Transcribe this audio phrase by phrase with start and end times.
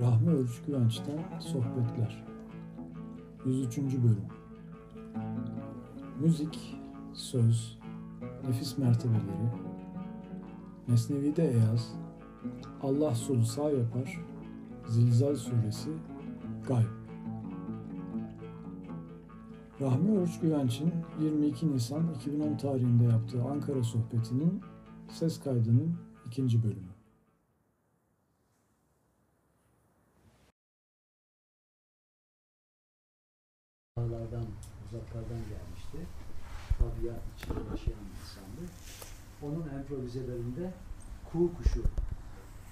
[0.00, 2.24] Rahmi Örüç Güvenç'ten Sohbetler
[3.46, 3.78] 103.
[3.78, 4.28] Bölüm
[6.20, 6.76] Müzik,
[7.12, 7.78] söz,
[8.48, 9.48] nefis mertebeleri,
[10.88, 11.94] Mesnevi'de Eyaz,
[12.82, 14.24] Allah solu sağ yapar,
[14.88, 15.90] Zilzal Suresi,
[16.68, 16.86] Gayb.
[19.80, 24.60] Rahmi Örüç Güvenç'in 22 Nisan 2010 tarihinde yaptığı Ankara sohbetinin
[25.08, 25.94] ses kaydının
[26.26, 26.97] ikinci bölümü.
[34.88, 35.98] Uzaklardan gelmişti.
[36.78, 38.72] Tabiat içinde yaşayan bir insandı.
[39.42, 40.72] Onun improvizelerinde
[41.32, 41.82] kuğu kuşu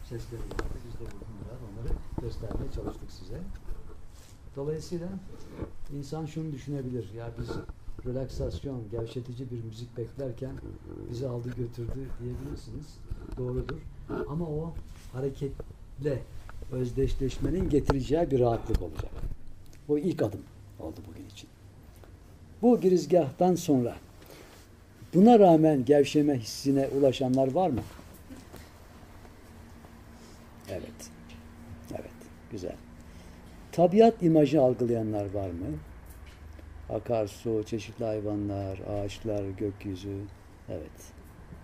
[0.09, 0.79] sesleri vardı.
[0.87, 1.93] Biz de bugün biraz onları
[2.23, 3.41] göstermeye çalıştık size.
[4.57, 5.09] Dolayısıyla
[5.93, 7.13] insan şunu düşünebilir.
[7.15, 7.49] Ya biz
[8.07, 10.53] relaksasyon, gevşetici bir müzik beklerken
[11.11, 12.99] bizi aldı götürdü diyebilirsiniz.
[13.37, 13.79] Doğrudur.
[14.29, 14.75] Ama o
[15.13, 16.23] hareketle
[16.73, 19.11] özdeşleşmenin getireceği bir rahatlık olacak.
[19.89, 20.41] Bu ilk adım
[20.81, 21.49] oldu bugün için.
[22.63, 23.97] Bu girizgahtan sonra
[25.15, 27.81] buna rağmen gevşeme hissine ulaşanlar var mı?
[30.71, 31.11] Evet.
[31.91, 32.11] Evet.
[32.53, 32.77] Güzel.
[33.73, 35.79] Tabiat imajı algılayanlar var mı?
[36.91, 40.17] Akarsu, çeşitli hayvanlar, ağaçlar, gökyüzü.
[40.69, 41.13] Evet.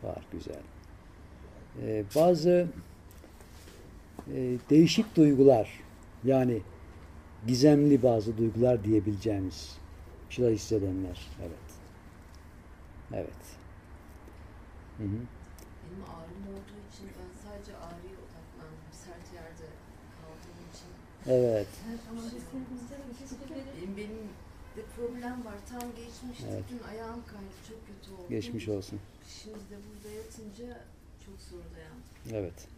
[0.02, 0.22] Var.
[0.32, 0.62] Güzel.
[1.82, 2.66] Ee, bazı
[4.34, 5.80] e, değişik duygular
[6.24, 6.58] yani
[7.46, 9.81] gizemli bazı duygular diyebileceğimiz
[10.32, 11.28] şeyler hissedenler.
[11.40, 11.68] Evet.
[13.12, 13.42] Evet.
[14.98, 15.18] Hı hı.
[15.82, 18.92] Benim ağrım olduğu için ben sadece ağrıya odaklandım.
[18.92, 19.68] Sert yerde
[20.18, 20.90] kaldığım için.
[21.26, 21.68] Evet.
[23.80, 24.28] Benim, benim
[24.76, 25.54] de problem var.
[25.70, 26.46] Tam geçmişti.
[26.52, 26.64] Evet.
[26.70, 27.54] Dün ayağım kaydı.
[27.68, 28.28] Çok kötü oldu.
[28.30, 29.00] Geçmiş olsun.
[29.42, 30.80] Şimdi de burada yatınca
[31.26, 32.02] çok zor dayandım.
[32.32, 32.68] Evet.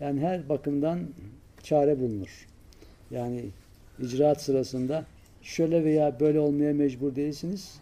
[0.00, 1.08] Yani her bakımdan
[1.62, 2.46] çare bulunur.
[3.10, 3.50] Yani
[3.98, 5.06] icraat sırasında
[5.42, 7.80] şöyle veya böyle olmaya mecbur değilsiniz.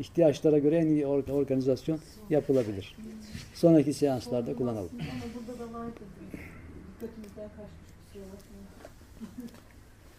[0.00, 1.98] İhtiyaçlara göre en iyi or- organizasyon
[2.30, 2.96] yapılabilir.
[3.54, 4.90] Sonraki seanslarda kullanalım.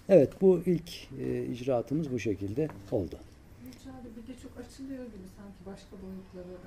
[0.10, 3.16] Evet bu ilk e, icraatımız bu şekilde oldu.
[3.70, 6.58] İçeride bir de çok açılıyor gibi sanki başka boyutlara.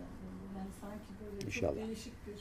[0.57, 1.75] Yani sanki böyle İnşallah.
[1.75, 2.35] çok değişik bir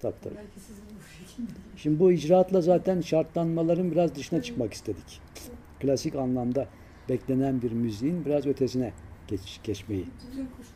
[0.00, 0.34] Tabii tabii.
[0.36, 1.50] belki sizin bu şekilde.
[1.76, 5.20] Şimdi bu icraatla zaten şartlanmaların biraz dışına çıkmak istedik.
[5.80, 6.66] Klasik anlamda
[7.08, 8.92] beklenen bir müziğin biraz ötesine
[9.28, 10.06] geç, geçmeyi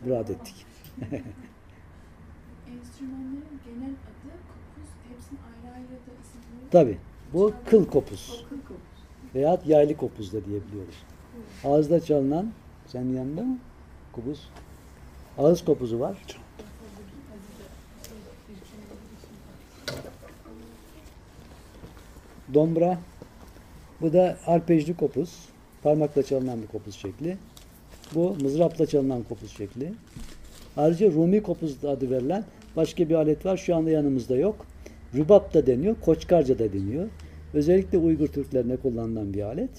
[0.05, 0.67] murad ettik.
[2.71, 6.71] Enstrümanların genel adı kopuz, hepsinin ayrı ayrı da isimleri.
[6.71, 6.99] Tabi
[7.33, 8.77] bu kıl kopuz O kıl kopuz.
[9.35, 10.95] veya yaylı kopuz da diyebiliyoruz.
[11.65, 12.53] Ağızda çalınan,
[12.87, 13.59] senin yanında mı?
[14.13, 14.49] Kopuz.
[15.39, 16.17] Ağız kopuzu var.
[22.55, 22.99] Dombra.
[24.01, 25.49] Bu da arpejli kopuz.
[25.83, 27.37] Parmakla çalınan bir kopuz şekli.
[28.15, 29.93] Bu mızrapla çalınan kopuz şekli.
[30.77, 32.45] Ayrıca Rumi kopuz adı verilen
[32.77, 33.57] başka bir alet var.
[33.57, 34.67] Şu anda yanımızda yok.
[35.15, 35.97] Rübap da deniyor.
[36.01, 37.09] Koçkarca da deniyor.
[37.55, 39.71] Özellikle Uygur Türklerine kullanılan bir alet.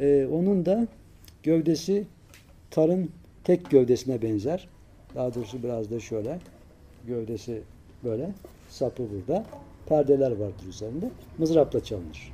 [0.00, 0.86] Ee, onun da
[1.42, 2.04] gövdesi
[2.70, 3.10] tarın
[3.44, 4.68] tek gövdesine benzer.
[5.14, 6.38] Daha doğrusu biraz da şöyle.
[7.06, 7.62] Gövdesi
[8.04, 8.30] böyle.
[8.68, 9.44] Sapı burada.
[9.86, 11.10] Perdeler vardır üzerinde.
[11.38, 12.33] Mızrapla çalınır.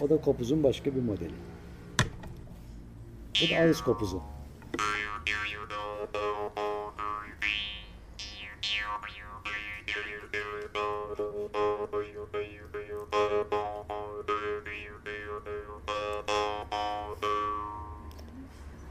[0.00, 1.34] O da kopuzun başka bir modeli.
[3.42, 4.22] Bu da ağız kopuzu.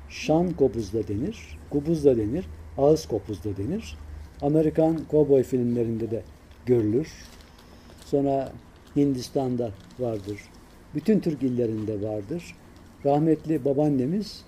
[0.10, 2.46] Şan kopuz da denir, kubuz da denir,
[2.78, 3.98] ağız kopuz da denir.
[4.42, 6.24] Amerikan kovboy filmlerinde de
[6.66, 7.08] görülür.
[8.06, 8.52] Sonra
[8.96, 10.40] Hindistan'da vardır.
[10.96, 12.56] Bütün Türk illerinde vardır.
[13.06, 14.46] Rahmetli babaannemiz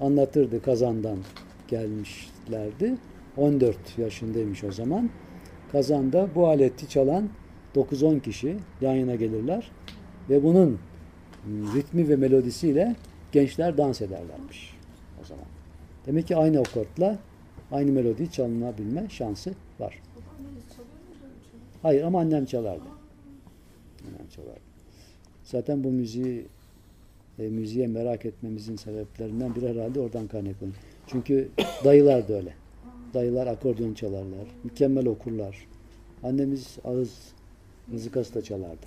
[0.00, 1.18] anlatırdı Kazan'dan
[1.68, 2.96] gelmişlerdi.
[3.36, 5.10] 14 yaşındaymış o zaman.
[5.72, 7.28] Kazan'da bu aleti çalan
[7.74, 9.70] 9-10 kişi yan yana gelirler
[10.30, 10.78] ve bunun
[11.46, 12.96] ritmi ve melodisiyle
[13.32, 14.76] gençler dans ederlermiş
[15.22, 15.44] o zaman.
[16.06, 17.18] Demek ki aynı akortla
[17.72, 20.02] aynı melodiyi çalınabilme şansı var.
[21.82, 22.88] Hayır ama annem çalardı.
[24.08, 24.71] Annem çalardı.
[25.44, 26.46] Zaten bu müziği
[27.38, 30.76] e, müziğe merak etmemizin sebeplerinden biri herhalde oradan kaynaklanıyor.
[31.06, 31.48] Çünkü
[31.84, 32.54] dayılar da öyle.
[33.14, 34.46] Dayılar akordeon çalarlar.
[34.64, 35.66] Mükemmel okurlar.
[36.22, 37.32] Annemiz ağız
[37.88, 38.86] mızıkası da çalardı.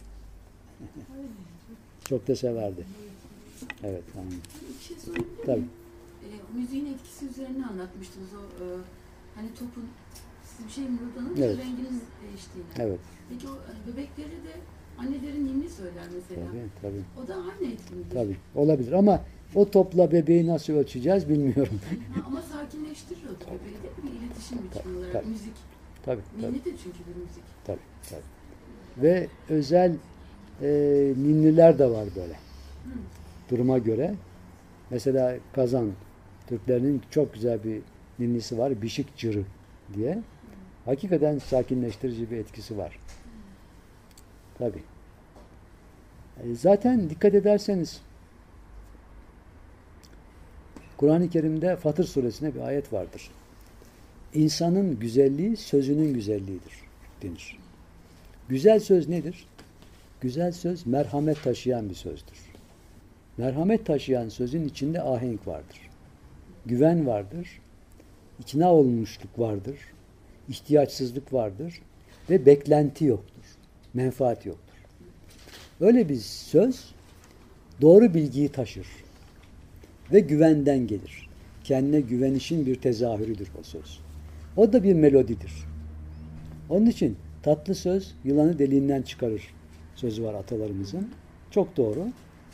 [2.10, 2.86] Çok da severdi.
[3.84, 4.04] Evet.
[4.18, 4.31] Aynen.
[4.80, 5.38] Bir şey sorabilir miyim?
[5.46, 5.63] Tabii.
[6.24, 8.66] Ee, müziğin etkisi üzerine anlatmıştınız o e,
[9.36, 9.86] hani topun
[10.44, 11.58] siz bir şey mırıldanınca Evet.
[11.58, 12.69] renginiz değiştiğini.
[12.80, 13.00] Evet.
[13.30, 14.54] Peki o e, bebekleri de
[15.00, 16.48] Annelerin ninni söyler mesela.
[16.52, 18.06] Tabii, tabii, O da anne etkinliği.
[18.14, 18.36] tabii.
[18.56, 19.22] Olabilir ama
[19.56, 21.80] o topla bebeği nasıl ölçeceğiz bilmiyorum.
[22.16, 24.26] Ha, ama sakinleştirir o da bebeği değil mi?
[24.26, 25.14] İletişim biçimi olarak.
[25.14, 25.26] tabii.
[25.28, 25.54] Müzik.
[26.06, 27.44] tabii, tabii, Ninni de çünkü bir müzik.
[27.66, 28.22] tabii, tabii.
[29.06, 29.92] Ve özel
[30.62, 30.68] e,
[31.18, 32.34] ninniler de var böyle.
[33.50, 34.16] Duruma göre.
[34.90, 35.92] Mesela Kazan
[36.48, 37.82] Türklerinin çok güzel bir
[38.20, 38.82] ninnisi var.
[38.82, 39.44] Bişik Cırı
[39.94, 40.22] diye.
[40.86, 43.00] Hakikaten sakinleştirici bir etkisi var.
[44.57, 44.84] Tabii.
[46.44, 48.02] E, Zaten dikkat ederseniz
[50.98, 53.31] Kur'an-ı Kerim'de Fatır suresine bir ayet vardır.
[54.34, 56.74] İnsanın güzelliği sözünün güzelliğidir
[57.22, 57.60] denir.
[58.50, 59.48] Güzel söz nedir?
[60.22, 62.40] Güzel söz merhamet taşıyan bir sözdür.
[63.38, 65.90] Merhamet taşıyan sözün içinde ahenk vardır.
[66.66, 67.62] Güven vardır.
[68.40, 69.78] ikna olmuşluk vardır.
[70.50, 71.81] ihtiyaçsızlık vardır.
[72.30, 73.35] Ve beklenti yoktur.
[73.96, 74.76] Menfaat yoktur.
[75.80, 76.94] Öyle bir söz
[77.82, 78.88] doğru bilgiyi taşır.
[80.14, 81.30] Ve güvenden gelir.
[81.64, 84.00] Kendine güvenişin bir tezahürüdür o söz.
[84.58, 85.54] O da bir melodidir.
[86.70, 89.54] Onun için tatlı söz yılanı deliğinden çıkarır
[89.96, 91.10] sözü var atalarımızın.
[91.52, 92.08] Çok doğru.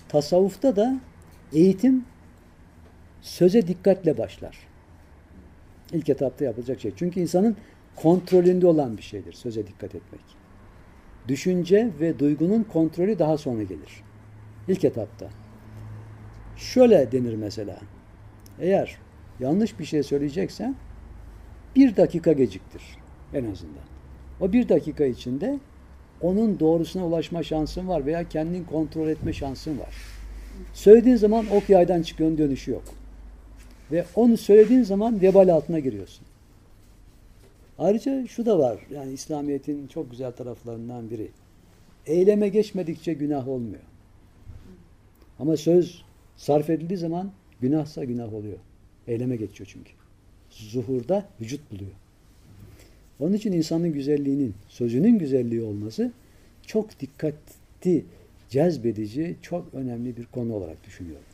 [0.10, 1.02] Tasavvufta da
[1.54, 2.06] eğitim
[3.22, 4.58] söze dikkatle başlar.
[5.94, 6.92] İlk etapta yapılacak şey.
[6.96, 7.56] Çünkü insanın
[7.96, 10.41] kontrolünde olan bir şeydir söze dikkat etmek.
[11.27, 14.03] Düşünce ve duygunun kontrolü daha sonra gelir.
[14.68, 15.29] İlk etapta.
[16.57, 17.77] Şöyle denir mesela.
[18.59, 18.97] Eğer
[19.39, 20.75] yanlış bir şey söyleyeceksen
[21.75, 22.81] bir dakika geciktir
[23.33, 23.83] en azından.
[24.39, 25.59] O bir dakika içinde
[26.21, 29.95] onun doğrusuna ulaşma şansın var veya kendin kontrol etme şansın var.
[30.73, 32.83] Söylediğin zaman ok yaydan çıkıyor, dönüşü yok.
[33.91, 36.25] Ve onu söylediğin zaman vebal altına giriyorsun.
[37.81, 41.28] Ayrıca şu da var, yani İslamiyet'in çok güzel taraflarından biri.
[42.06, 43.81] Eyleme geçmedikçe günah olmuyor.
[45.39, 46.04] Ama söz
[46.38, 47.31] sarf edildiği zaman
[47.62, 48.57] günahsa günah oluyor.
[49.07, 49.92] Eyleme geçiyor çünkü.
[50.50, 51.92] Zuhurda vücut buluyor.
[53.19, 56.12] Onun için insanın güzelliğinin, sözünün güzelliği olması
[56.66, 58.06] çok dikkatli,
[58.50, 61.25] cezbedici, çok önemli bir konu olarak düşünüyorum.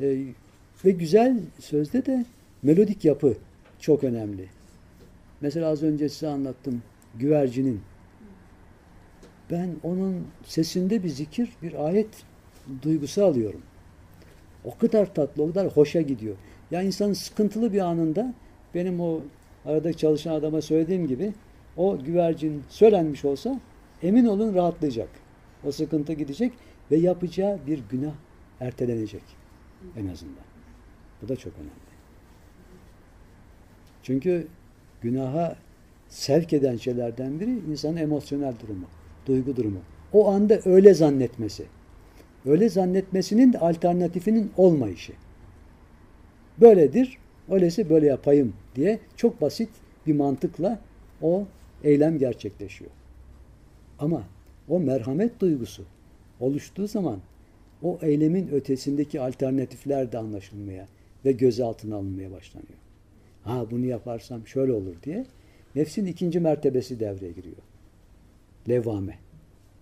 [0.00, 0.24] Ee,
[0.84, 2.24] ve güzel sözde de
[2.62, 3.36] melodik yapı
[3.84, 4.48] çok önemli.
[5.40, 6.82] Mesela az önce size anlattım
[7.14, 7.80] güvercinin.
[9.50, 12.08] Ben onun sesinde bir zikir, bir ayet
[12.82, 13.62] duygusu alıyorum.
[14.64, 16.36] O kadar tatlı, o kadar hoşa gidiyor.
[16.70, 18.34] Ya insanın sıkıntılı bir anında
[18.74, 19.20] benim o
[19.64, 21.32] aradaki çalışan adama söylediğim gibi
[21.76, 23.60] o güvercin söylenmiş olsa
[24.02, 25.08] emin olun rahatlayacak.
[25.64, 26.52] O sıkıntı gidecek
[26.90, 28.14] ve yapacağı bir günah
[28.60, 29.22] ertelenecek
[29.96, 30.44] en azından.
[31.22, 31.93] Bu da çok önemli.
[34.04, 34.46] Çünkü
[35.02, 35.56] günaha
[36.08, 38.86] sevk eden şeylerden biri insanın emosyonel durumu,
[39.26, 39.78] duygu durumu.
[40.12, 41.64] O anda öyle zannetmesi.
[42.46, 45.12] Öyle zannetmesinin de alternatifinin olmayışı.
[46.60, 47.18] Böyledir,
[47.50, 49.70] öyleyse böyle yapayım diye çok basit
[50.06, 50.80] bir mantıkla
[51.22, 51.46] o
[51.84, 52.90] eylem gerçekleşiyor.
[53.98, 54.22] Ama
[54.68, 55.84] o merhamet duygusu
[56.40, 57.18] oluştuğu zaman
[57.82, 60.88] o eylemin ötesindeki alternatifler de anlaşılmaya
[61.24, 62.83] ve gözaltına alınmaya başlanıyor.
[63.44, 65.26] Ha bunu yaparsam şöyle olur diye
[65.74, 67.56] nefsin ikinci mertebesi devreye giriyor.
[68.68, 69.18] Levame.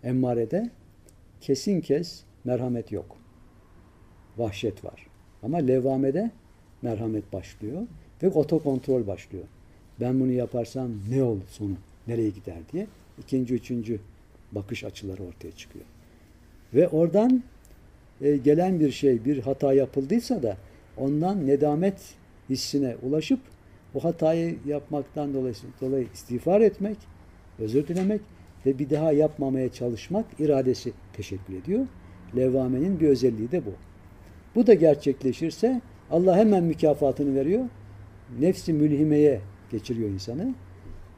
[0.05, 0.71] Emmarede
[1.41, 3.17] kesin kes merhamet yok.
[4.37, 5.07] Vahşet var.
[5.43, 6.31] Ama levamede
[6.83, 7.87] merhamet başlıyor
[8.23, 9.45] ve otokontrol başlıyor.
[10.01, 11.75] Ben bunu yaparsam ne olur sonu,
[12.07, 12.87] nereye gider diye
[13.19, 14.01] ikinci, üçüncü
[14.53, 15.85] bakış açıları ortaya çıkıyor.
[16.75, 17.43] Ve oradan
[18.21, 20.57] e, gelen bir şey, bir hata yapıldıysa da
[20.97, 22.15] ondan nedamet
[22.51, 23.41] hissine ulaşıp
[23.95, 26.97] o hatayı yapmaktan dolayı, dolayı istiğfar etmek,
[27.59, 28.21] özür dilemek
[28.67, 31.87] ve bir daha yapmamaya çalışmak iradesi teşekkür ediyor.
[32.37, 33.71] Levvamenin bir özelliği de bu.
[34.55, 35.81] Bu da gerçekleşirse
[36.11, 37.65] Allah hemen mükafatını veriyor.
[38.41, 40.55] Nefsi mülhimeye geçiriyor insanı.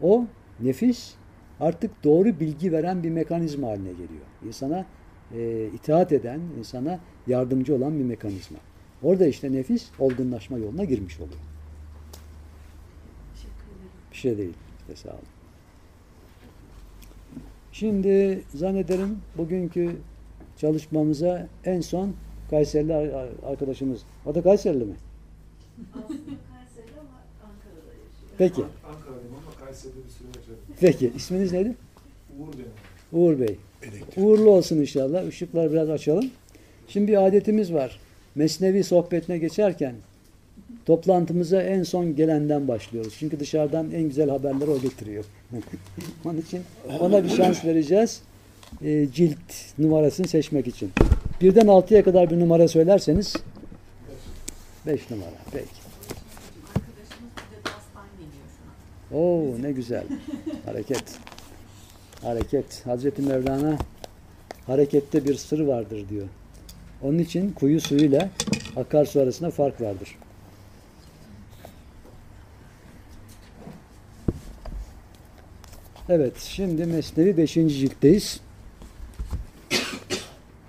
[0.03, 0.27] O
[0.61, 1.15] nefis
[1.61, 4.25] artık doğru bilgi veren bir mekanizma haline geliyor.
[4.47, 4.87] İnsana
[5.37, 8.59] e, itaat eden, insana yardımcı olan bir mekanizma.
[9.03, 11.54] Orada işte nefis olgunlaşma yoluna girmiş oluyor.
[14.15, 14.53] Bir şey değil.
[14.81, 15.21] İşte sağ olun.
[17.73, 19.97] Şimdi zannederim bugünkü
[20.59, 22.15] çalışmamıza en son
[22.51, 24.01] Kayserili ar- arkadaşımız.
[24.27, 24.95] O da Kayserili mi?
[25.93, 27.11] Kayseri ama
[27.45, 28.33] Ankara'da yaşıyor.
[28.39, 28.63] Peki.
[30.81, 31.13] Peki.
[31.17, 31.75] İsminiz neydi?
[32.39, 32.71] Uğur benim.
[33.13, 33.57] Uğur Bey.
[34.17, 35.29] Uğurlu olsun inşallah.
[35.29, 36.31] Işıkları biraz açalım.
[36.89, 38.01] Şimdi bir adetimiz var.
[38.35, 39.95] Mesnevi sohbetine geçerken
[40.87, 43.15] toplantımıza en son gelenden başlıyoruz.
[43.19, 45.25] Çünkü dışarıdan en güzel haberleri o getiriyor.
[46.25, 46.63] Onun için
[47.01, 48.23] ona bir şans vereceğiz.
[48.85, 50.91] E, cilt numarasını seçmek için.
[51.41, 53.37] Birden altıya kadar bir numara söylerseniz
[54.87, 55.31] beş numara.
[55.53, 55.85] Peki.
[59.13, 60.05] Oo ne güzel.
[60.65, 61.05] Hareket.
[62.23, 62.87] Hareket.
[62.87, 63.79] Hazreti Mevlana
[64.67, 66.27] harekette bir sır vardır diyor.
[67.03, 68.31] Onun için kuyu suyuyla
[68.77, 70.19] akarsu arasında fark vardır.
[76.09, 77.55] Evet, şimdi Mesnevi 5.
[77.55, 78.41] ciltteyiz.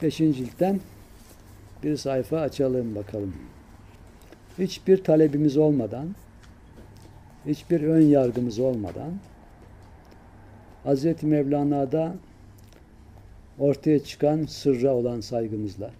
[0.01, 0.17] 5.
[0.17, 0.79] ciltten
[1.83, 3.35] bir sayfa açalım bakalım.
[4.59, 6.15] Hiçbir talebimiz olmadan
[7.45, 9.13] hiçbir ön yargımız olmadan
[10.85, 11.23] Hz.
[11.23, 12.15] Mevlana'da
[13.59, 15.91] ortaya çıkan sırra olan saygımızla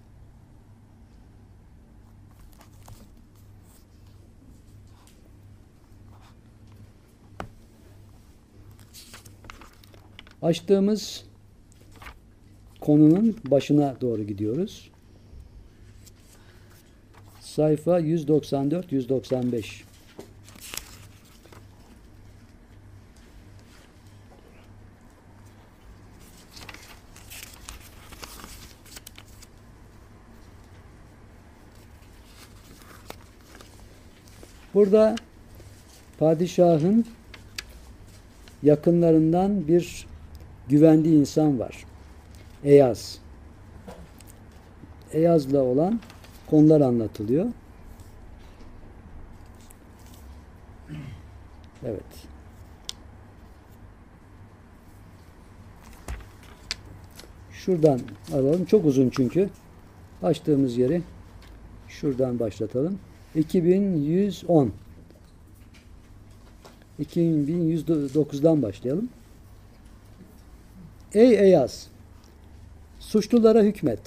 [10.46, 11.24] açtığımız
[12.82, 14.92] konunun başına doğru gidiyoruz.
[17.40, 19.66] Sayfa 194-195
[34.74, 35.16] Burada
[36.20, 37.06] padişahın
[38.64, 40.15] yakınlarından bir
[40.70, 41.86] güvendiği insan var.
[42.64, 43.20] Eyaz.
[45.12, 46.00] Eyaz'la olan
[46.48, 47.46] konular anlatılıyor.
[51.86, 52.04] Evet.
[57.52, 58.00] Şuradan
[58.34, 58.66] alalım.
[58.66, 59.50] Çok uzun çünkü.
[60.24, 61.02] Açtığımız yeri
[61.88, 63.00] şuradan başlatalım.
[63.36, 64.72] 2110
[67.00, 69.10] 2109'dan başlayalım.
[71.16, 71.88] Ey Eyaz!
[73.00, 74.00] Suçlulara hükmet.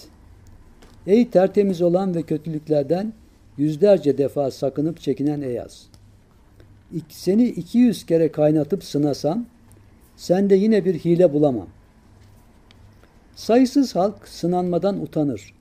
[1.07, 3.13] Ey tertemiz olan ve kötülüklerden
[3.59, 5.87] yüzlerce defa sakınıp çekinen Eyaz!
[7.09, 9.47] Seni 200 kere kaynatıp sınasam,
[10.17, 11.69] sende yine bir hile bulamam.
[13.37, 15.55] Sayısız halk sınanmadan utanır.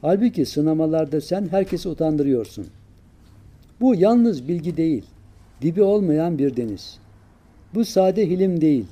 [0.00, 2.66] Halbuki sınamalarda sen herkesi utandırıyorsun.
[3.80, 5.04] Bu yalnız bilgi değil,
[5.62, 6.98] dibi olmayan bir deniz.
[7.74, 8.86] Bu sade hilim değil,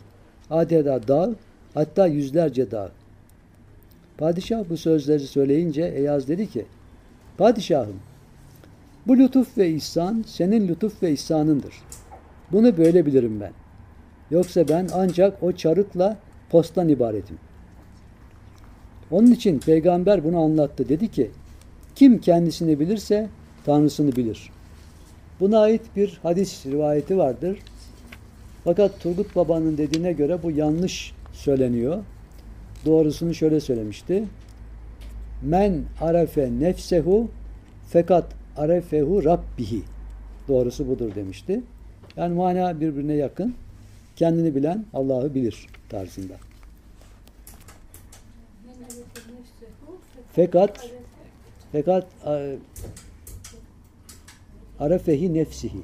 [0.51, 1.35] adeta dağ,
[1.75, 2.91] hatta yüzlerce dağ.
[4.19, 6.65] Padişah bu sözleri söyleyince Eyaz dedi ki,
[7.39, 7.97] Padişahım,
[9.07, 11.75] bu lütuf ve ihsan senin lütuf ve ihsanındır.
[12.53, 13.53] Bunu böyle bilirim ben.
[14.31, 16.17] Yoksa ben ancak o çarıkla
[16.51, 17.39] postan ibaretim.
[19.11, 20.89] Onun için peygamber bunu anlattı.
[20.89, 21.31] Dedi ki,
[21.95, 23.29] kim kendisini bilirse
[23.65, 24.51] Tanrısını bilir.
[25.41, 27.59] Buna ait bir hadis rivayeti vardır.
[28.65, 32.03] Fakat Turgut Baba'nın dediğine göre bu yanlış söyleniyor.
[32.87, 34.25] Doğrusunu şöyle söylemişti.
[35.43, 37.29] Men arefe nefsehu
[37.89, 39.83] fakat arefehu rabbihi.
[40.49, 41.61] Doğrusu budur demişti.
[42.17, 43.55] Yani mana birbirine yakın.
[44.17, 46.35] Kendini bilen Allah'ı bilir tarzında.
[50.33, 50.91] Fakat
[51.73, 52.57] fakat e,
[54.81, 55.79] arefehi nefsihi.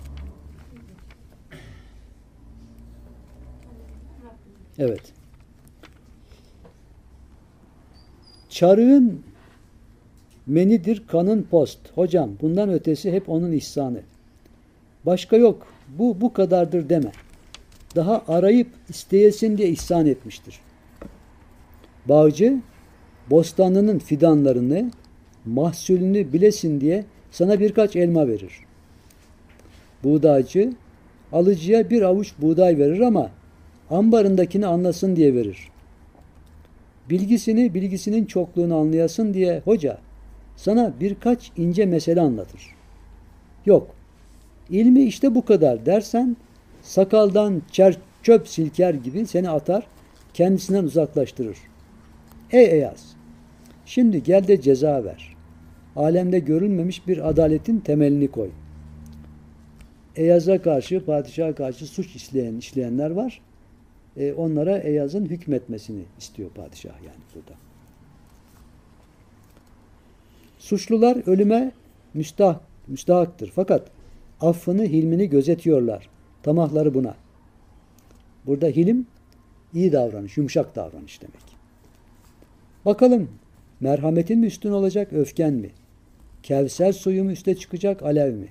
[4.78, 5.20] Evet.
[8.61, 9.23] Çarığın
[10.47, 11.79] menidir kanın post.
[11.95, 14.00] Hocam bundan ötesi hep onun ihsanı.
[15.07, 15.67] Başka yok.
[15.99, 17.12] Bu bu kadardır deme.
[17.97, 20.61] Daha arayıp isteyesin diye ihsan etmiştir.
[22.07, 22.61] Bağcı
[23.31, 24.90] bostanının fidanlarını,
[25.45, 28.52] mahsulünü bilesin diye sana birkaç elma verir.
[30.05, 30.73] Buğdaycı
[31.33, 33.31] alıcıya bir avuç buğday verir ama
[33.90, 35.71] ambarındakini anlasın diye verir.
[37.11, 39.99] Bilgisini, bilgisinin çokluğunu anlayasın diye hoca
[40.57, 42.61] sana birkaç ince mesele anlatır.
[43.67, 43.95] Yok,
[44.71, 46.37] ilmi işte bu kadar dersen
[46.83, 49.87] sakaldan çer, çöp silker gibi seni atar,
[50.35, 51.59] kendisinden uzaklaştırır.
[52.52, 53.17] Ey Eyaz!
[53.87, 55.37] Şimdi gel de ceza ver.
[55.97, 58.50] Alemde görülmemiş bir adaletin temelini koy.
[60.17, 63.40] Eyaz'a karşı, padişaha karşı suç işleyen, işleyenler var.
[64.17, 67.59] E, onlara Eyaz'ın hükmetmesini istiyor padişah yani burada.
[70.59, 71.73] Suçlular ölüme
[72.14, 73.52] müstah, müstahaktır.
[73.55, 73.90] Fakat
[74.40, 76.09] affını, hilmini gözetiyorlar.
[76.43, 77.14] Tamahları buna.
[78.47, 79.07] Burada hilim
[79.75, 81.57] iyi davranış, yumuşak davranış demek.
[82.85, 83.31] Bakalım
[83.81, 85.71] merhametin mi üstün olacak, öfken mi?
[86.43, 88.49] Kevser suyu mu üste çıkacak, alev mi?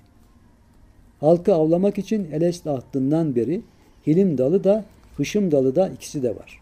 [1.20, 3.62] Halkı avlamak için Elest ahdından beri
[4.08, 4.86] Hilim dalı da
[5.20, 6.62] Hışım dalı da ikisi de var.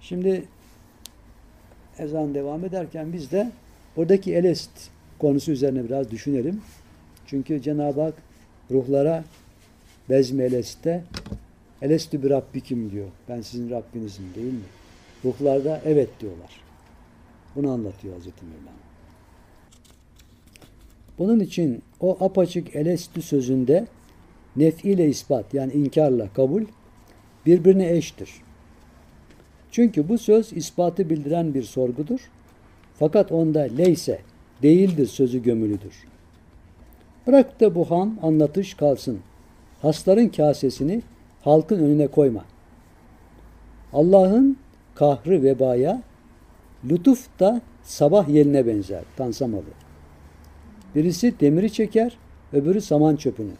[0.00, 0.44] Şimdi
[1.98, 3.50] ezan devam ederken biz de
[3.96, 4.70] buradaki Elest
[5.18, 6.60] konusu üzerine biraz düşünelim.
[7.26, 8.14] Çünkü Cenab-ı Hak
[8.70, 9.24] ruhlara
[10.10, 11.04] Bezmi Elest'te
[11.82, 13.08] Elestü bir Rabbikim diyor.
[13.28, 14.68] Ben sizin Rabbinizim değil mi?
[15.24, 16.60] Ruhlarda evet diyorlar.
[17.56, 18.78] Bunu anlatıyor Hazreti Mevlana.
[21.18, 23.86] Bunun için o apaçık Elestü sözünde
[24.56, 26.64] nef'iyle ispat yani inkarla kabul
[27.46, 28.30] birbirine eştir.
[29.70, 32.20] Çünkü bu söz ispatı bildiren bir sorgudur.
[32.94, 34.20] Fakat onda leyse,
[34.62, 36.04] değildir sözü gömülüdür.
[37.26, 39.18] Bırak da bu han anlatış kalsın.
[39.82, 41.02] Hasların kasesini
[41.42, 42.44] halkın önüne koyma.
[43.92, 44.56] Allah'ın
[44.94, 46.02] kahrı vebaya,
[46.90, 49.02] lütuf da sabah yeline benzer.
[49.16, 49.62] Tansamalı.
[50.94, 52.18] Birisi demiri çeker,
[52.52, 53.52] öbürü saman çöpünü.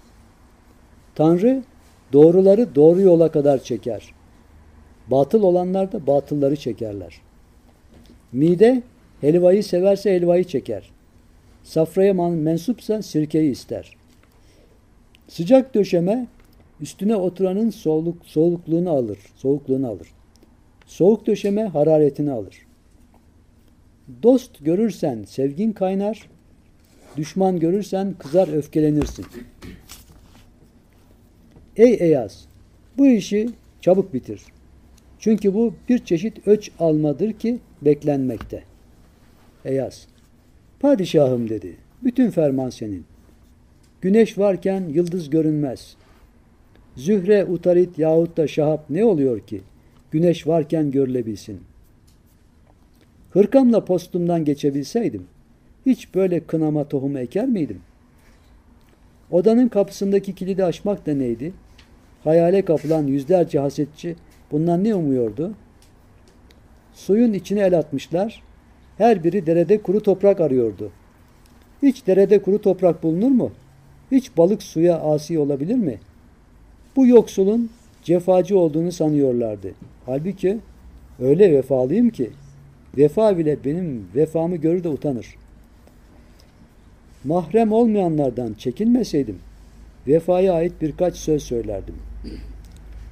[1.19, 1.63] Tanrı
[2.13, 4.15] doğruları doğru yola kadar çeker.
[5.07, 7.21] Batıl olanlar da batılları çekerler.
[8.33, 8.83] Mide
[9.21, 10.91] helvayı severse helvayı çeker.
[11.65, 13.97] Safraya mensupsa sirkeyi ister.
[15.29, 16.27] Sıcak döşeme
[16.81, 19.19] üstüne oturanın soğuk, soğukluğunu alır.
[19.37, 20.09] Soğukluğunu alır.
[20.87, 22.67] Soğuk döşeme hararetini alır.
[24.23, 26.29] Dost görürsen sevgin kaynar,
[27.17, 29.27] düşman görürsen kızar öfkelenirsin.
[31.79, 32.47] Ey Eyaz,
[32.99, 33.49] bu işi
[33.81, 34.43] çabuk bitir.
[35.19, 38.63] Çünkü bu bir çeşit öç almadır ki beklenmekte.
[39.65, 40.09] Eyaz,
[40.81, 43.05] padişahım dedi, bütün ferman senin.
[44.01, 45.97] Güneş varken yıldız görünmez.
[46.97, 49.61] Zühre, utarit yahut da şahap ne oluyor ki?
[50.11, 51.61] Güneş varken görülebilsin.
[53.31, 55.27] Hırkamla postumdan geçebilseydim,
[55.87, 57.81] hiç böyle kınama tohumu eker miydim?
[59.31, 61.53] Odanın kapısındaki kilidi açmak da neydi?
[62.25, 64.16] Hayale kapılan yüzlerce hasetçi
[64.53, 65.55] bundan ne umuyordu?
[66.95, 68.42] Suyun içine el atmışlar.
[68.99, 70.90] Her biri derede kuru toprak arıyordu.
[71.83, 73.53] Hiç derede kuru toprak bulunur mu?
[74.12, 75.99] Hiç balık suya asi olabilir mi?
[76.97, 77.71] Bu yoksulun
[78.03, 79.73] cefacı olduğunu sanıyorlardı.
[80.07, 80.59] Halbuki
[81.21, 82.31] öyle vefalıyım ki
[82.97, 85.35] vefa bile benim vefamı görür de utanır.
[87.25, 89.38] Mahrem olmayanlardan çekinmeseydim
[90.09, 92.08] vefaya ait birkaç söz söylerdim.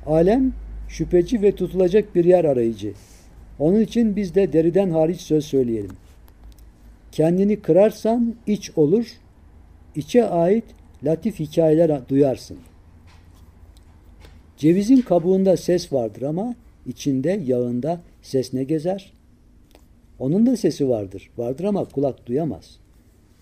[0.06, 0.52] Alem
[0.88, 2.92] şüpheci ve tutulacak bir yer arayıcı.
[3.58, 5.92] Onun için biz de deriden hariç söz söyleyelim.
[7.12, 9.06] Kendini kırarsan iç olur,
[9.94, 10.64] içe ait
[11.04, 12.58] latif hikayeler duyarsın.
[14.56, 16.54] Cevizin kabuğunda ses vardır ama
[16.86, 19.12] içinde, yağında ses ne gezer?
[20.18, 21.30] Onun da sesi vardır.
[21.38, 22.78] Vardır ama kulak duyamaz.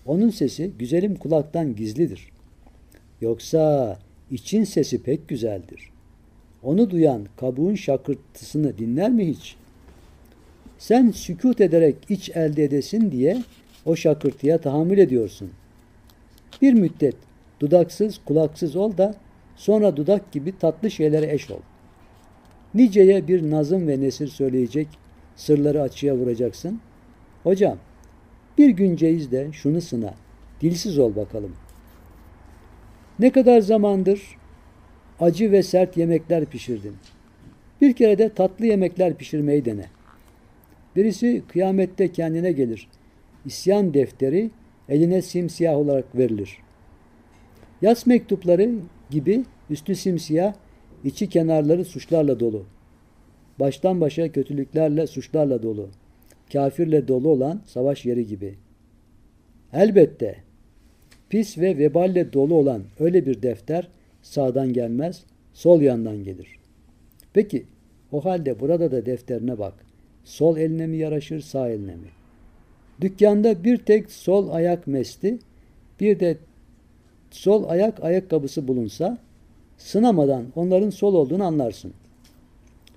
[0.05, 2.29] Onun sesi güzelim kulaktan gizlidir.
[3.21, 3.97] Yoksa
[4.31, 5.89] için sesi pek güzeldir.
[6.63, 9.55] Onu duyan kabuğun şakırtısını dinler mi hiç?
[10.77, 13.43] Sen sükut ederek iç elde edesin diye
[13.85, 15.51] o şakırtıya tahammül ediyorsun.
[16.61, 17.15] Bir müddet
[17.59, 19.15] dudaksız kulaksız ol da
[19.55, 21.59] sonra dudak gibi tatlı şeylere eş ol.
[22.73, 24.87] Niceye bir nazım ve nesir söyleyecek,
[25.35, 26.79] sırları açığa vuracaksın.
[27.43, 27.77] Hocam,
[28.57, 30.13] bir gün de şunu sına,
[30.61, 31.55] dilsiz ol bakalım.
[33.19, 34.37] Ne kadar zamandır
[35.19, 36.95] acı ve sert yemekler pişirdin.
[37.81, 39.85] Bir kere de tatlı yemekler pişirmeyi dene.
[40.95, 42.87] Birisi kıyamette kendine gelir.
[43.45, 44.51] İsyan defteri
[44.89, 46.57] eline simsiyah olarak verilir.
[47.81, 48.71] Yas mektupları
[49.09, 50.53] gibi üstü simsiyah,
[51.03, 52.65] içi kenarları suçlarla dolu.
[53.59, 55.89] Baştan başa kötülüklerle, suçlarla dolu.
[56.53, 58.55] Kafirle dolu olan savaş yeri gibi.
[59.73, 60.43] Elbette
[61.35, 63.87] pis ve veballe dolu olan öyle bir defter
[64.21, 66.59] sağdan gelmez, sol yandan gelir.
[67.33, 67.65] Peki
[68.11, 69.73] o halde burada da defterine bak.
[70.23, 72.07] Sol eline mi yaraşır, sağ eline mi?
[73.01, 75.39] Dükkanda bir tek sol ayak mesli,
[75.99, 76.37] bir de
[77.31, 79.17] sol ayak ayakkabısı bulunsa
[79.77, 81.93] sınamadan onların sol olduğunu anlarsın.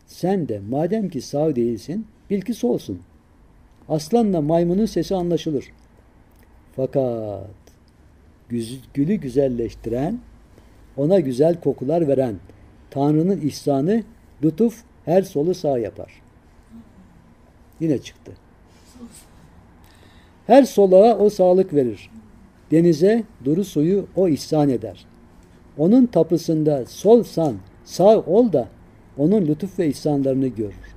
[0.07, 3.01] Sen de madem ki sağ değilsin, bil ki solsun.
[3.89, 5.65] Aslanla maymunun sesi anlaşılır.
[6.77, 7.68] Fakat
[8.95, 10.19] gülü güzelleştiren,
[10.97, 12.35] ona güzel kokular veren
[12.91, 14.03] Tanrı'nın ihsanı,
[14.45, 16.23] lütuf her solu sağ yapar.
[17.81, 18.33] Yine çıktı.
[20.47, 22.11] Her soluğa o sağlık verir.
[22.71, 25.07] Denize duru suyu o ihsan eder.
[25.79, 28.69] Onun tapısında sol san, sağ ol da
[29.19, 30.95] onun lütuf ve ihsanlarını görür.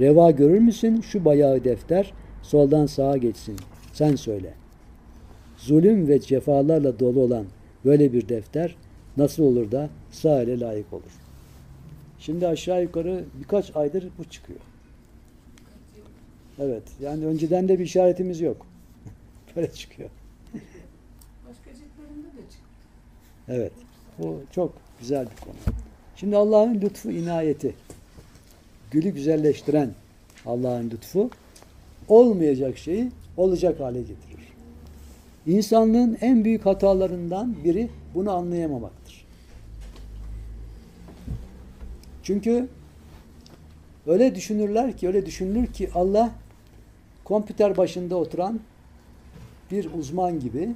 [0.00, 2.12] Reva görür müsün şu bayağı defter
[2.42, 3.56] soldan sağa geçsin.
[3.92, 4.63] Sen söyle.
[5.66, 7.44] Zulüm ve cefalarla dolu olan
[7.84, 8.76] böyle bir defter
[9.16, 11.20] nasıl olur da sağ ele layık olur?
[12.18, 14.60] Şimdi aşağı yukarı birkaç aydır bu çıkıyor.
[16.58, 16.82] Evet.
[17.00, 18.66] Yani önceden de bir işaretimiz yok.
[19.56, 20.10] Böyle çıkıyor.
[21.48, 22.66] Başka ciltlerinde de çıktı.
[23.48, 23.72] Evet.
[24.18, 25.54] Bu çok güzel bir konu.
[26.16, 27.74] Şimdi Allah'ın lütfu inayeti.
[28.90, 29.90] Gülü güzelleştiren
[30.46, 31.30] Allah'ın lütfu
[32.08, 34.43] olmayacak şeyi olacak hale getirir.
[35.46, 39.26] İnsanlığın en büyük hatalarından biri bunu anlayamamaktır.
[42.22, 42.68] Çünkü
[44.06, 46.30] öyle düşünürler ki, öyle düşünülür ki Allah
[47.24, 48.60] kompüter başında oturan
[49.70, 50.74] bir uzman gibi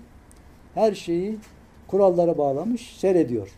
[0.74, 1.38] her şeyi
[1.86, 3.48] kurallara bağlamış, seyrediyor.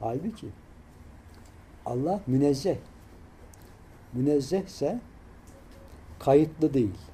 [0.00, 0.46] Halbuki
[1.86, 2.76] Allah münezzeh.
[4.12, 5.00] Münezzehse
[6.18, 7.13] kayıtlı değil.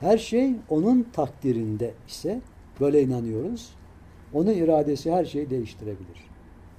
[0.00, 2.40] Her şey onun takdirinde ise
[2.80, 3.70] böyle inanıyoruz.
[4.32, 6.28] Onun iradesi her şeyi değiştirebilir.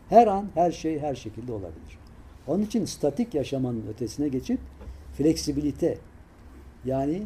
[0.09, 1.99] Her an her şey her şekilde olabilir.
[2.47, 4.59] Onun için statik yaşamanın ötesine geçip
[5.13, 5.97] fleksibilite
[6.85, 7.23] yani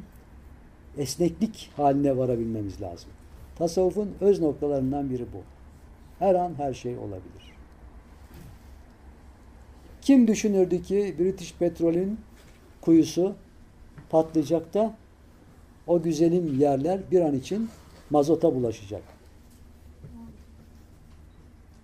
[0.97, 3.09] esneklik haline varabilmemiz lazım.
[3.55, 5.41] Tasavvufun öz noktalarından biri bu.
[6.19, 7.53] Her an her şey olabilir.
[10.01, 12.19] Kim düşünürdü ki British Petrol'ün
[12.81, 13.35] kuyusu
[14.09, 14.95] patlayacak da
[15.87, 17.69] o güzelim yerler bir an için
[18.09, 19.01] mazota bulaşacak.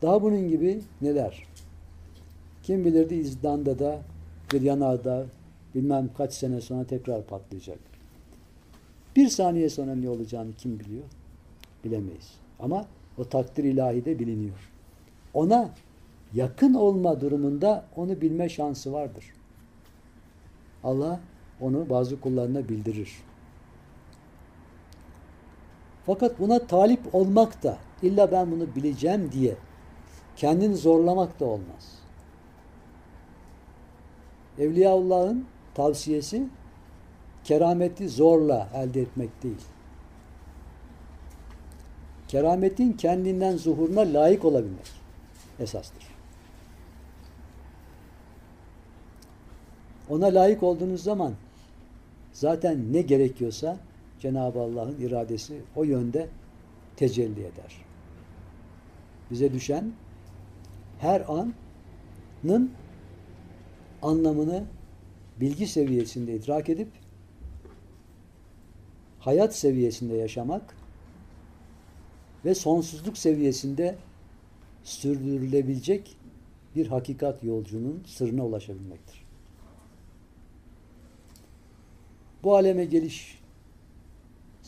[0.02, 1.44] Daha bunun gibi neler?
[2.64, 4.02] Kim bilirdi İzlanda'da
[4.54, 5.26] bir yanardağ
[5.76, 7.80] bilmem kaç sene sonra tekrar patlayacak.
[9.16, 11.04] Bir saniye sonra ne olacağını kim biliyor?
[11.84, 12.34] Bilemeyiz.
[12.60, 12.86] Ama
[13.18, 14.72] o takdir ilahi de biliniyor.
[15.34, 15.70] Ona
[16.34, 19.26] yakın olma durumunda onu bilme şansı vardır.
[20.84, 21.20] Allah
[21.62, 23.18] onu bazı kullarına bildirir.
[26.10, 29.56] Fakat buna talip olmak da illa ben bunu bileceğim diye
[30.36, 32.00] kendini zorlamak da olmaz.
[34.58, 35.46] Evliyaullah'ın
[35.76, 36.48] tavsiyesi
[37.44, 39.62] kerameti zorla elde etmek değil.
[42.28, 44.92] Kerametin kendinden zuhuruna layık olabilmek
[45.60, 46.08] esastır.
[50.10, 51.34] Ona layık olduğunuz zaman
[52.34, 53.78] zaten ne gerekiyorsa
[54.20, 56.30] Cenab-ı Allah'ın iradesi o yönde
[56.96, 57.86] tecelli eder.
[59.32, 59.94] Bize düşen
[61.00, 62.72] her anın
[64.02, 64.64] anlamını
[65.40, 66.90] bilgi seviyesinde idrak edip
[69.20, 70.76] hayat seviyesinde yaşamak
[72.46, 73.96] ve sonsuzluk seviyesinde
[74.84, 76.18] sürdürülebilecek
[76.76, 79.26] bir hakikat yolcunun sırrına ulaşabilmektir.
[82.44, 83.39] Bu aleme geliş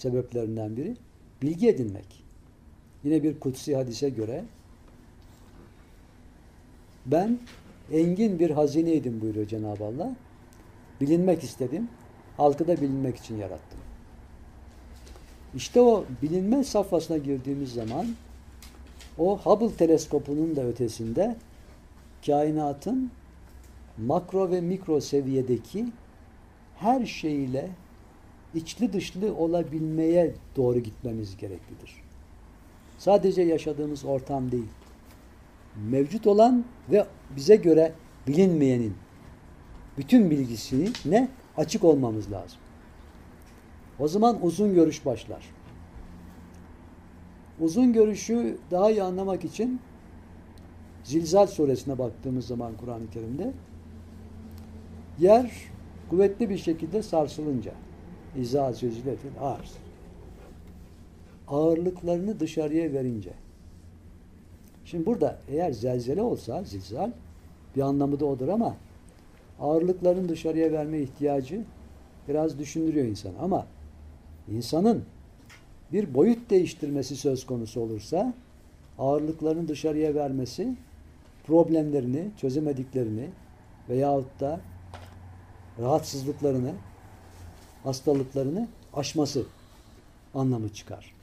[0.01, 0.95] sebeplerinden biri
[1.41, 2.23] bilgi edinmek.
[3.03, 4.43] Yine bir kutsi hadise göre
[7.05, 7.39] ben
[7.91, 10.15] engin bir hazineydim buyuruyor Cenab-ı Allah.
[11.01, 11.89] Bilinmek istedim.
[12.37, 13.79] Halkı da bilinmek için yarattım.
[15.55, 18.07] İşte o bilinme safhasına girdiğimiz zaman
[19.17, 21.35] o Hubble teleskopunun da ötesinde
[22.25, 23.11] kainatın
[23.97, 25.85] makro ve mikro seviyedeki
[26.75, 27.69] her şeyle
[28.55, 32.03] içli dışlı olabilmeye doğru gitmemiz gereklidir.
[32.97, 34.69] Sadece yaşadığımız ortam değil.
[35.89, 37.93] Mevcut olan ve bize göre
[38.27, 38.93] bilinmeyenin
[39.97, 42.59] bütün bilgisine açık olmamız lazım.
[43.99, 45.45] O zaman uzun görüş başlar.
[47.59, 49.79] Uzun görüşü daha iyi anlamak için
[51.03, 53.53] Zilzal suresine baktığımız zaman Kur'an-ı Kerim'de
[55.19, 55.51] yer
[56.09, 57.71] kuvvetli bir şekilde sarsılınca
[58.35, 59.77] izâ zülziletil arz
[61.51, 63.33] ağırlıklarını dışarıya verince.
[64.85, 67.11] Şimdi burada eğer zelzele olsa zilzal
[67.75, 68.75] bir anlamı da odur ama
[69.59, 71.61] ağırlıklarını dışarıya verme ihtiyacı
[72.27, 73.31] biraz düşündürüyor insan.
[73.41, 73.67] Ama
[74.51, 75.03] insanın
[75.91, 78.33] bir boyut değiştirmesi söz konusu olursa
[78.99, 80.75] ağırlıklarını dışarıya vermesi
[81.47, 83.29] problemlerini, çözemediklerini
[83.89, 84.59] veyahut da
[85.79, 86.71] rahatsızlıklarını,
[87.83, 89.45] hastalıklarını aşması
[90.35, 91.13] anlamı çıkar.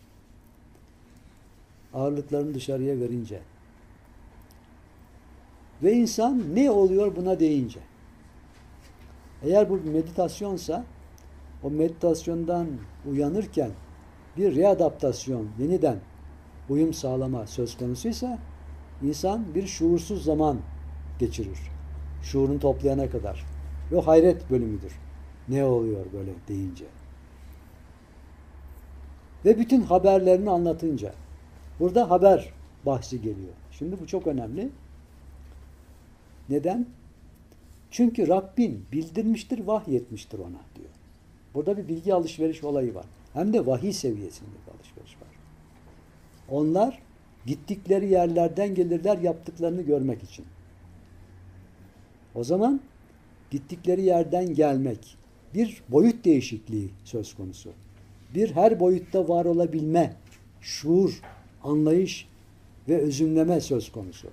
[1.94, 3.40] Ağırlıklarını dışarıya verince.
[5.82, 7.80] Ve insan ne oluyor buna deyince.
[9.42, 10.84] Eğer bu bir meditasyonsa
[11.62, 12.68] o meditasyondan
[13.10, 13.70] uyanırken
[14.36, 15.98] bir readaptasyon, yeniden
[16.68, 18.38] uyum sağlama söz konusuysa
[19.02, 20.58] insan bir şuursuz zaman
[21.18, 21.58] geçirir.
[22.22, 23.46] Şuurunu toplayana kadar.
[23.92, 24.92] Ve hayret bölümüdür.
[25.48, 26.84] Ne oluyor böyle deyince.
[29.44, 31.14] Ve bütün haberlerini anlatınca.
[31.80, 32.52] Burada haber
[32.86, 33.54] bahsi geliyor.
[33.70, 34.70] Şimdi bu çok önemli.
[36.48, 36.86] Neden?
[37.90, 40.90] Çünkü Rabbin bildirmiştir, vahyetmiştir ona diyor.
[41.54, 43.06] Burada bir bilgi alışveriş olayı var.
[43.32, 45.28] Hem de vahiy seviyesinde bir alışveriş var.
[46.48, 47.02] Onlar
[47.46, 50.44] gittikleri yerlerden gelirler yaptıklarını görmek için.
[52.34, 52.80] O zaman
[53.50, 55.17] gittikleri yerden gelmek
[55.54, 57.70] bir boyut değişikliği söz konusu.
[58.34, 60.16] Bir her boyutta var olabilme,
[60.60, 61.20] şuur,
[61.62, 62.28] anlayış
[62.88, 64.28] ve özümleme söz konusu.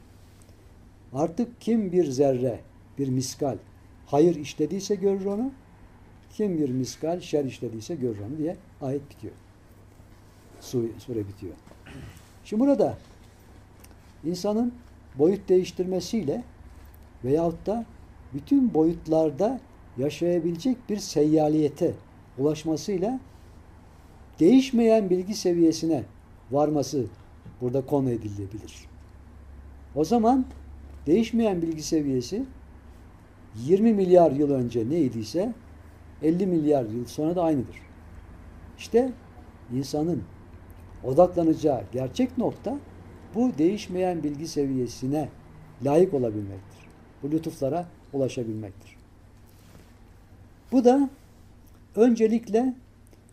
[1.14, 2.60] Artık kim bir zerre,
[2.98, 3.58] bir miskal
[4.06, 5.52] hayır işlediyse görür onu,
[6.34, 9.34] kim bir miskal şer işlediyse görür onu diye ayet bitiyor.
[10.62, 11.54] Sure bitiyor.
[12.46, 12.98] Şimdi burada
[14.24, 14.74] insanın
[15.16, 16.44] boyut değiştirmesiyle
[17.24, 17.86] veyahut da
[18.34, 19.60] bütün boyutlarda
[19.98, 21.94] yaşayabilecek bir seyyaliyete
[22.38, 23.20] ulaşmasıyla
[24.40, 26.04] değişmeyen bilgi seviyesine
[26.52, 27.06] varması
[27.62, 28.88] burada konu edilebilir.
[29.96, 30.46] O zaman
[31.06, 32.46] değişmeyen bilgi seviyesi
[33.56, 35.54] 20 milyar yıl önce neydiyse
[36.24, 37.82] 50 milyar yıl sonra da aynıdır.
[38.78, 39.12] İşte
[39.74, 40.24] insanın
[41.04, 42.78] odaklanacağı gerçek nokta
[43.36, 45.30] bu değişmeyen bilgi seviyesine
[45.86, 46.80] layık olabilmektir.
[47.24, 49.05] Bu lütuflara ulaşabilmektir.
[50.76, 51.10] Bu da
[51.96, 52.74] öncelikle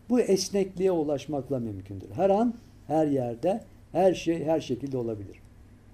[0.09, 2.09] bu esnekliğe ulaşmakla mümkündür.
[2.11, 2.53] Her an,
[2.87, 5.39] her yerde, her şey, her şekilde olabilir.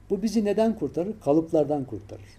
[0.10, 1.20] Bu bizi neden kurtarır?
[1.26, 2.30] Kalıplardan kurtarır.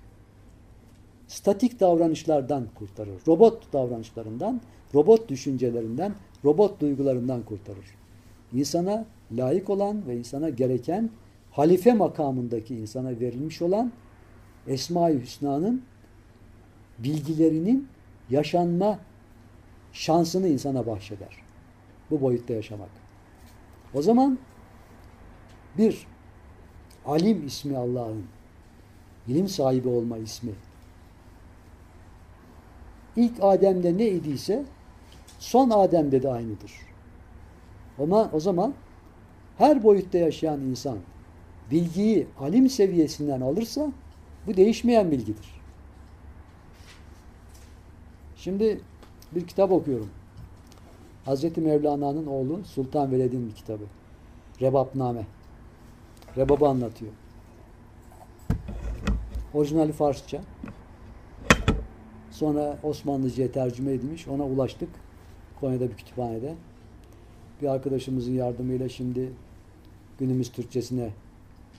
[1.29, 3.21] Statik davranışlardan kurtarır.
[3.27, 4.61] Robot davranışlarından,
[4.95, 7.87] robot düşüncelerinden, robot duygularından kurtarır.
[8.53, 11.11] İnsana layık olan ve insana gereken
[11.51, 13.93] halife makamındaki insana verilmiş olan
[14.67, 15.83] Esma-i Hüsna'nın
[16.99, 17.89] bilgilerinin
[18.31, 18.99] yaşanma
[19.93, 21.37] şansını insana bahşeder.
[22.11, 22.91] Bu boyutta yaşamak.
[23.95, 24.39] O zaman
[25.79, 26.07] bir
[27.07, 28.25] alim ismi Allah'ın
[29.29, 30.53] ilim sahibi olma ismi
[33.17, 34.65] ilk Adem'de ne idiyse
[35.39, 36.73] son Adem'de de aynıdır.
[37.99, 38.75] Ama o zaman
[39.59, 40.99] her boyutta yaşayan insan
[41.71, 43.93] bilgiyi alim seviyesinden alırsa
[44.47, 45.60] bu değişmeyen bilgidir.
[48.41, 48.81] Şimdi
[49.33, 50.11] bir kitap okuyorum.
[51.25, 53.85] Hazreti Mevlana'nın oğlu Sultan Veled'in bir kitabı.
[54.61, 55.27] Rebapname.
[56.37, 57.13] Rebabı anlatıyor.
[59.55, 60.41] Orijinali Farsça.
[62.31, 64.29] Sonra Osmanlıca'ya tercüme edilmiş.
[64.29, 64.89] Ona ulaştık.
[65.61, 66.55] Konya'da bir kütüphanede.
[67.63, 69.33] Bir arkadaşımızın yardımıyla şimdi
[70.19, 71.11] günümüz Türkçesine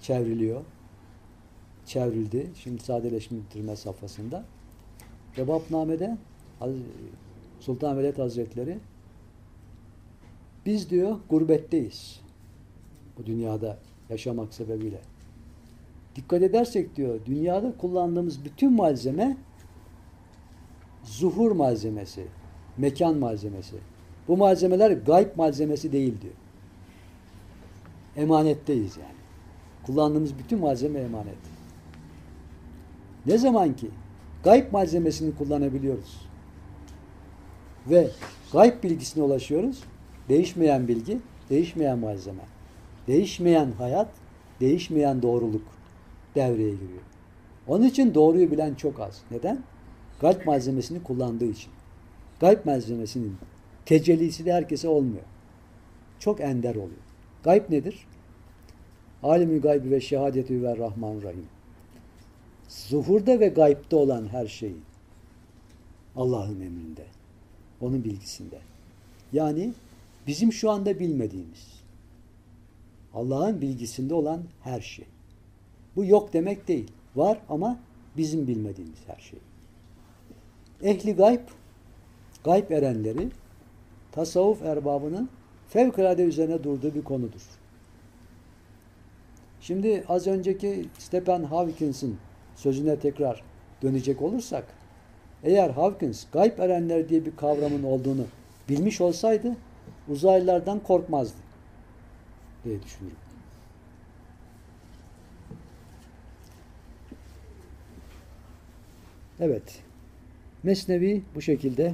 [0.02, 0.62] çevriliyor.
[1.86, 2.50] Çevrildi.
[2.56, 4.44] Şimdi sadeleştirme safhasında.
[5.38, 6.18] Rebapname'de
[7.60, 8.78] Sultan Veled Hazretleri
[10.66, 12.20] biz diyor gurbetteyiz.
[13.18, 13.78] Bu dünyada
[14.10, 15.02] yaşamak sebebiyle.
[16.16, 19.38] Dikkat edersek diyor dünyada kullandığımız bütün malzeme
[21.04, 22.28] zuhur malzemesi,
[22.78, 23.76] mekan malzemesi.
[24.28, 26.34] Bu malzemeler gayb malzemesi değil diyor.
[28.16, 29.22] Emanetteyiz yani.
[29.84, 31.38] Kullandığımız bütün malzeme emanet.
[33.26, 33.88] Ne zaman ki
[34.44, 36.31] gayb malzemesini kullanabiliyoruz
[37.88, 38.08] ve
[38.54, 39.84] gayb bilgisine ulaşıyoruz,
[40.30, 42.44] değişmeyen bilgi, değişmeyen malzeme,
[43.08, 44.10] değişmeyen hayat,
[44.60, 45.64] değişmeyen doğruluk
[46.36, 47.02] devreye giriyor.
[47.68, 49.22] Onun için doğruyu bilen çok az.
[49.32, 49.64] Neden?
[50.22, 51.72] Kalp malzemesini kullandığı için.
[52.40, 53.38] Kalp malzemesinin
[53.86, 55.24] tecellisi de herkese olmuyor.
[56.20, 57.02] Çok ender oluyor.
[57.44, 58.08] Gayb nedir?
[59.24, 61.46] Alimü gaybi ve şehadetü ve rahman rahim.
[62.68, 64.76] Zuhurda ve gaybde olan her şey
[66.16, 67.06] Allah'ın emrinde.
[67.82, 68.60] Onun bilgisinde.
[69.34, 69.74] Yani
[70.28, 71.82] bizim şu anda bilmediğimiz
[73.14, 75.06] Allah'ın bilgisinde olan her şey.
[75.96, 76.92] Bu yok demek değil.
[77.16, 77.80] Var ama
[78.18, 79.40] bizim bilmediğimiz her şey.
[80.84, 81.48] Ehli gayb,
[82.44, 83.30] gayb erenleri
[84.12, 85.30] tasavvuf erbabının
[85.70, 87.42] fevkalade üzerine durduğu bir konudur.
[89.62, 92.18] Şimdi az önceki Stephen Hawkins'in
[92.56, 93.44] sözüne tekrar
[93.82, 94.81] dönecek olursak
[95.44, 98.26] eğer Hawkins gayb erenler diye bir kavramın olduğunu
[98.70, 99.56] bilmiş olsaydı
[100.10, 101.38] uzaylılardan korkmazdı
[102.64, 103.22] diye düşünüyorum.
[109.40, 109.80] Evet.
[110.64, 111.94] Mesnevi bu şekilde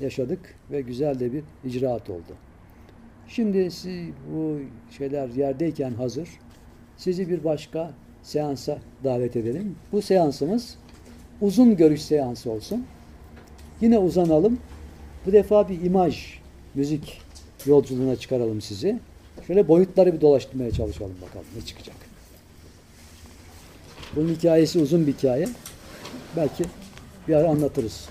[0.00, 2.36] yaşadık ve güzel de bir icraat oldu.
[3.28, 4.58] Şimdi siz bu
[4.98, 6.28] şeyler yerdeyken hazır
[6.96, 7.90] sizi bir başka
[8.22, 9.76] seansa davet edelim.
[9.92, 10.78] Bu seansımız
[11.42, 12.86] uzun görüş seansı olsun.
[13.80, 14.58] Yine uzanalım.
[15.26, 16.38] Bu defa bir imaj,
[16.74, 17.20] müzik
[17.66, 18.98] yolculuğuna çıkaralım sizi.
[19.46, 21.96] Şöyle boyutları bir dolaştırmaya çalışalım bakalım ne çıkacak.
[24.16, 25.48] Bunun hikayesi uzun bir hikaye.
[26.36, 26.64] Belki
[27.28, 28.08] bir ara anlatırız.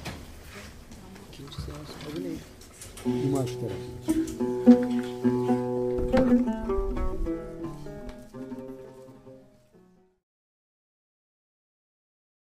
[1.34, 3.26] İkinci seans adı neydi?
[3.28, 4.81] İmaj terapisi.